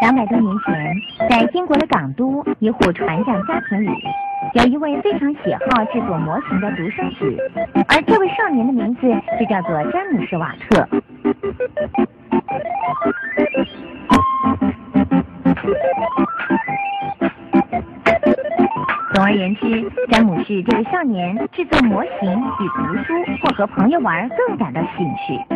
[0.00, 3.88] 两百多年前，在英国的港都一户船匠家庭里，
[4.54, 7.36] 有一位非常喜好制作模型的独生子，
[7.88, 9.02] 而这位少年的名字
[9.38, 10.88] 就叫做詹姆士·瓦特。
[19.14, 25.53] 总而言之，詹姆士这位少年制作模型比读书或和朋友玩更感到兴趣。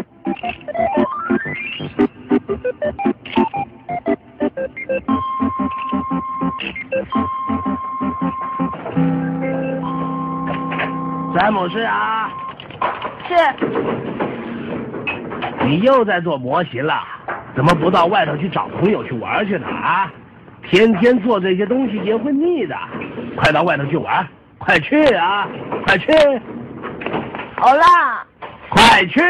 [11.35, 12.31] 詹姆士啊，
[13.29, 13.35] 是，
[15.67, 17.03] 你又在做模型了？
[17.55, 19.67] 怎么不到外头去找朋友去玩去呢？
[19.67, 20.11] 啊，
[20.63, 22.75] 天天做这些东西也会腻的。
[23.37, 24.27] 快到外头去玩，
[24.59, 25.47] 快去啊，
[25.85, 26.11] 快去！
[27.57, 28.25] 好啦，
[28.71, 29.21] 快去！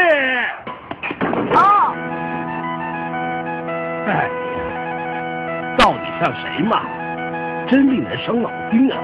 [4.08, 4.28] 哎呀，
[5.76, 6.82] 到底像谁嘛？
[7.68, 8.96] 真令人伤脑筋啊！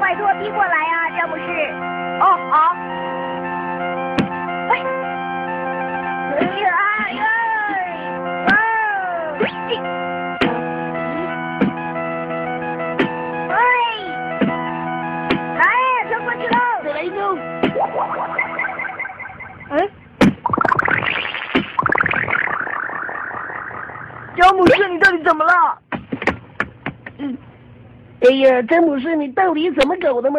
[0.00, 1.42] 拜托，逼过来呀，詹姆士。
[2.20, 2.83] 哦，好。
[24.94, 25.78] 你到底怎么了？
[27.18, 27.36] 嗯。
[28.20, 30.38] 哎呀，詹姆士，你到底怎么搞的嘛？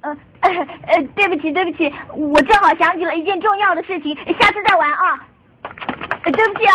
[0.00, 5.24] 呃 呃，对不起，对不起，我正好想起了一件重要的事情，下次再玩啊。
[6.24, 6.74] 对不起啊。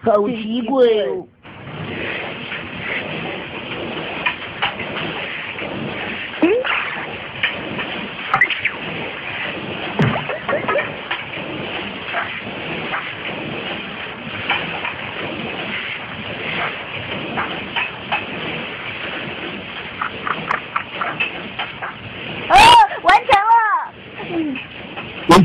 [0.00, 1.26] 好奇怪哦。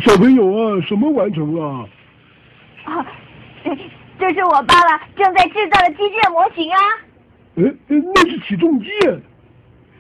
[0.02, 1.88] 小朋友啊，什么完成了？
[2.86, 3.06] 啊，
[4.20, 6.80] 这是我爸爸正在制造的机械模型啊。
[7.56, 8.90] 哎，那是起重机。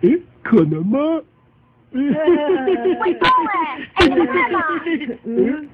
[0.02, 0.10] 哎，
[0.44, 1.00] 可能吗？
[1.92, 3.88] 会动哎！
[3.96, 4.62] 哎，你们看嘛。
[5.26, 5.70] 嗯。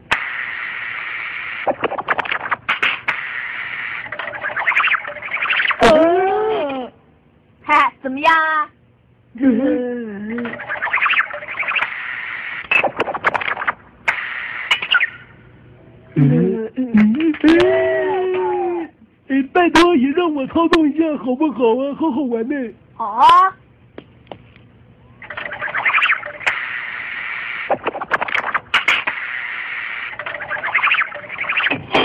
[5.82, 6.92] 哦。
[7.64, 8.70] 嗨，怎么样啊？
[9.40, 10.46] 嗯。
[16.18, 18.90] 嗯嗯嗯，
[19.28, 21.94] 哎，拜托也让我操纵一下好不好啊？
[21.96, 22.56] 好好玩呢。
[22.94, 23.26] 好啊。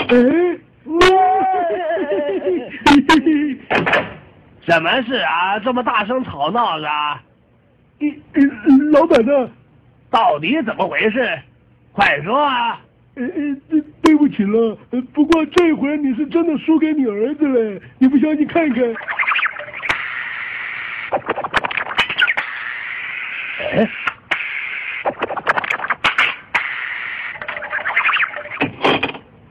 [0.09, 0.15] 哎，
[4.65, 5.57] 什么事啊？
[5.59, 6.87] 这么大声吵闹的？
[8.91, 9.49] 老板呢？
[10.09, 11.39] 到底怎么回事？
[11.93, 12.81] 快说啊！
[13.15, 14.77] 呃呃，对不起了，
[15.13, 18.95] 不过这回你是真的输给你儿子了，你不相信看看。
[23.73, 23.89] 哎，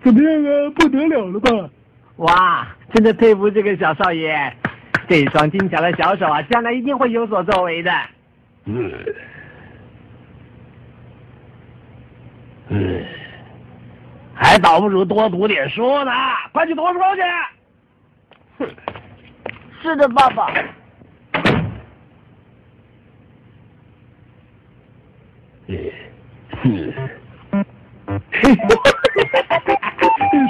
[0.02, 0.70] 怎么样啊？
[0.74, 1.70] 不得了了吧？
[2.16, 4.50] 哇，真的佩服这个小少爷，
[5.06, 7.92] 这双精巧的小手啊，将来一定会有所作为的。
[8.64, 8.90] 嗯。
[8.90, 9.14] 嗯。
[14.42, 16.10] 还倒不如多读点书呢！
[16.50, 17.20] 快去读书去。
[18.58, 18.68] 哼，
[19.82, 20.50] 是的，爸爸。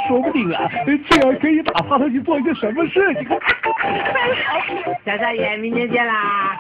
[0.09, 0.69] 说不定啊，
[1.09, 3.29] 这样可以打发他去做一个什么事情。
[5.05, 6.57] 小少爷，明天见啦。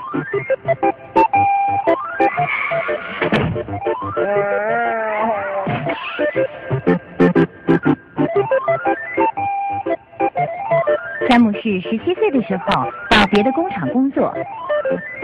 [11.31, 14.35] 詹姆士十七岁的时候到别的工厂工作，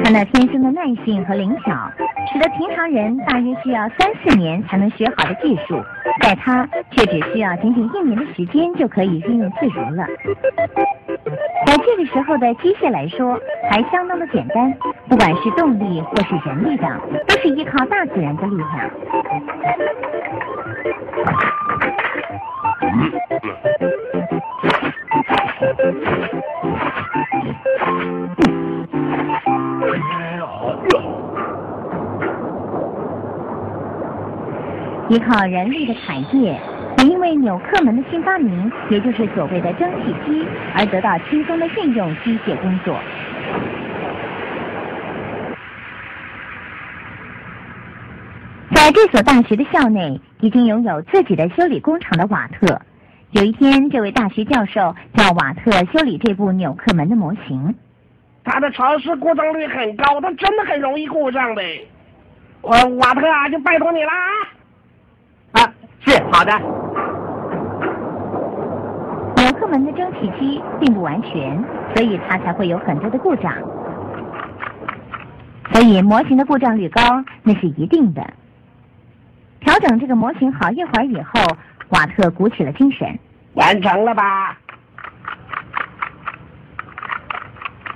[0.04, 1.90] 他那天生的耐性和灵巧，
[2.32, 5.82] 使得平常人大约需要三四年才能学好的技术，
[6.22, 10.06] 在他却只需要仅仅一年的时间就可以运用自如了。
[11.66, 13.36] 在这个时候的机械来说，
[13.68, 14.72] 还相当的简单，
[15.08, 18.90] 不管是动力或是人力等，都是依靠大自然的力量。
[35.08, 36.60] 依靠人力的产业，
[36.98, 40.44] 也因为纽克门的新发明，也就是所谓的蒸汽机，
[40.74, 42.98] 而得到轻松的运用机械工作。
[48.74, 52.80] 在这所大学的校内，已经拥有自己的修理工厂的瓦特，
[53.30, 57.76] 有一天，这位大学教授叫瓦特修理这部纽克门的模型。
[58.42, 61.62] 它的潮湿故障率很高，它真的很容易故障的。
[62.62, 64.12] 我瓦特啊，就拜托你啦！
[66.06, 66.52] 啊，是好的。
[69.36, 71.62] 纽克门的蒸汽机并不完全，
[71.94, 73.52] 所以它才会有很多的故障。
[75.72, 77.02] 所以模型的故障率高，
[77.42, 78.24] 那是一定的。
[79.60, 81.40] 调整这个模型好一会儿以后，
[81.90, 83.18] 瓦特鼓起了精神。
[83.54, 84.56] 完成了吧？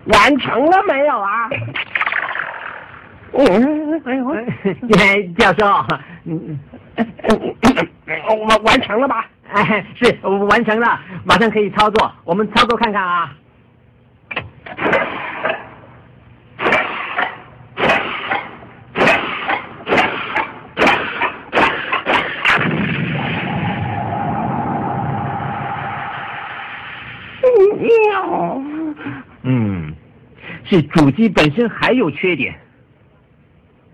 [0.07, 1.49] 完成了没有啊？
[3.33, 4.31] 嗯，哎呦，
[4.99, 5.67] 哎，教授，
[6.25, 6.59] 嗯，
[8.49, 9.27] 完完成了吧？
[9.53, 12.13] 哎，是完成了，马上可以操作。
[12.25, 13.33] 我们操作看看啊。
[29.43, 29.95] 嗯，
[30.65, 32.55] 是主机本身还有缺点，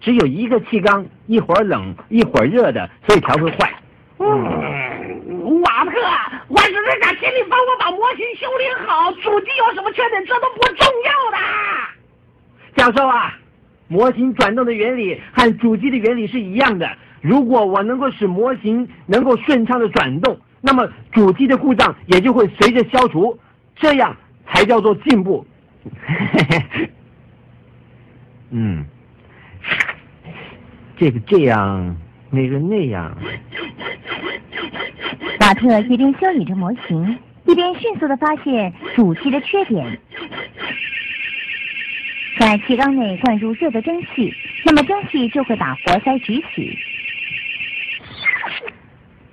[0.06, 3.74] 只有一个气缸，一会儿冷一会儿热的，所以才会坏。
[4.20, 5.90] 嗯，瓦特，
[6.46, 11.38] 我只是想请你帮我把模型修理好，主机有什么缺点这都不重要的。
[12.76, 13.36] 教授啊，
[13.88, 16.88] 模型转动的原理和主机的原理是一样的。
[17.20, 23.36] 如果我能够使模型能够顺畅的转动，那么主机的故障也就会随着消除，
[23.74, 24.16] 这样
[24.46, 25.44] 才叫做进步。
[28.50, 28.84] 嗯，
[30.96, 31.96] 这个这样，
[32.30, 33.16] 那个那样。
[35.40, 39.98] 瓦特一边修理着模型，一边迅速的发现主机的缺点。
[42.38, 44.34] 在气缸内灌入热的蒸汽，
[44.64, 46.76] 那么蒸汽就会把活塞举起；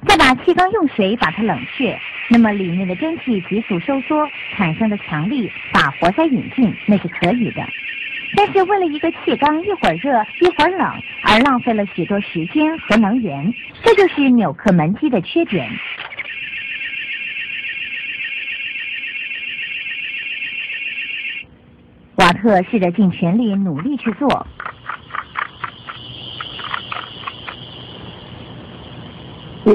[0.07, 1.99] 再把气缸用水把它冷却，
[2.29, 7.67] 那么里面的蒸汽急速收缩产生的强力把活塞引进，那是可以的。
[8.35, 10.91] 但是为了一个气缸一会儿热一会儿冷，
[11.23, 13.53] 而浪费了许多时间和能源，
[13.83, 15.69] 这就是纽克门机的缺点。
[22.15, 24.47] 瓦特试着尽全力努力去做，
[29.63, 29.73] 可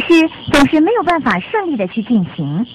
[0.00, 2.66] 是总是没有办法顺利的去进行。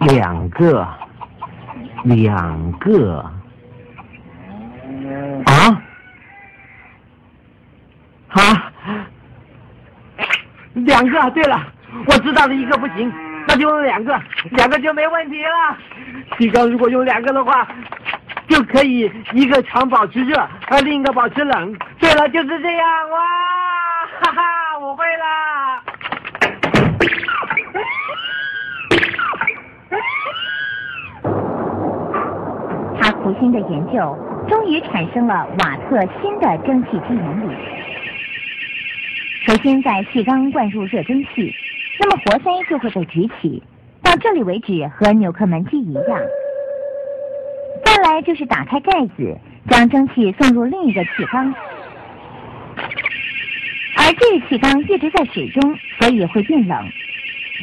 [0.00, 0.86] 两个，
[2.02, 3.24] 两个，
[5.46, 5.82] 啊，
[8.28, 8.72] 啊，
[10.74, 11.30] 两个。
[11.30, 11.64] 对了，
[12.06, 13.12] 我知道了一个不行，
[13.46, 15.76] 那就用两个，两个就没问题了。
[16.36, 17.68] 气缸如果用两个的话，
[18.48, 20.36] 就可以一个常保持热，
[20.68, 21.72] 而另一个保持冷。
[22.00, 23.18] 对了，就是这样哇！
[24.20, 24.42] 哈哈，
[33.28, 34.16] 他苦心的研究，
[34.48, 37.54] 终于产生了瓦特新的蒸汽机原理。
[39.46, 41.54] 首先，在气缸灌入热蒸汽，
[42.00, 43.62] 那么活塞就会被举起，
[44.02, 46.04] 到这里为止和纽克门机一样。
[47.84, 49.36] 再来就是打开盖子，
[49.68, 51.54] 将蒸汽送入另一个气缸，
[53.96, 56.78] 而这个气缸一直在水中，所以会变冷，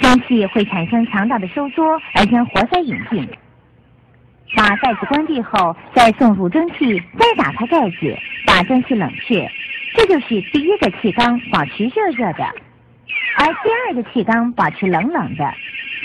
[0.01, 3.27] 蒸汽会产生强大的收缩，而将活塞引进。
[4.55, 9.49] 把盖子关闭后，再送入蒸汽，再打开盖子，把蒸汽冷却。
[9.95, 12.43] 这就是第一个气缸保持热热的，
[13.37, 15.49] 而第二个气缸保持冷冷的，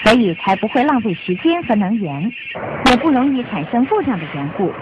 [0.03, 2.33] 所以才不会浪费时间和能源，
[2.87, 4.73] 也不容易产生故障的缘故。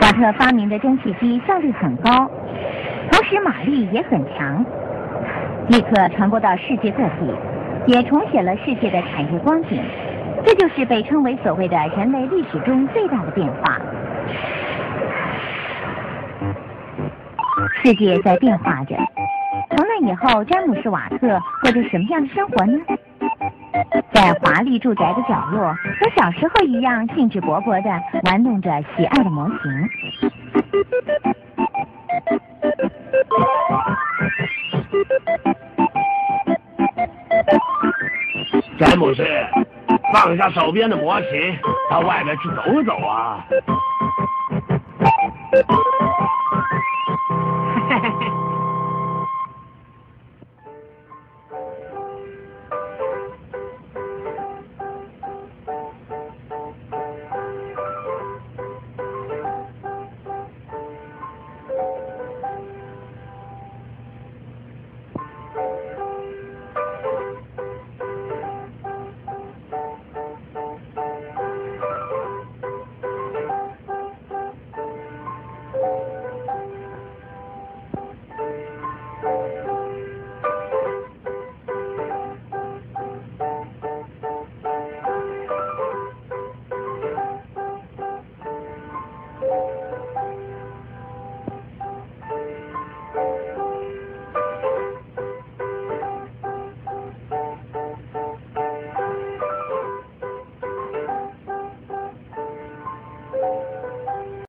[0.00, 2.30] 瓦特发明的蒸汽机效率很高，
[3.10, 4.64] 同时马力也很强，
[5.68, 7.34] 立刻传播到世界各地，
[7.86, 9.82] 也重写了世界的产业光景。
[10.46, 13.80] 这就是被称为所谓的人类历史中最大的变化。
[17.82, 18.96] 世界在变化着。
[19.70, 22.78] 从那以后，詹姆斯·瓦特过着什么样的生活呢？
[24.12, 27.90] 在华丽住宅的角落，和小时候一样兴致勃勃地
[28.22, 29.90] 玩弄着喜爱的模型。
[38.78, 39.24] 詹姆斯，
[40.16, 41.58] 放下手边的模型，
[41.90, 43.44] 到外面去走走啊！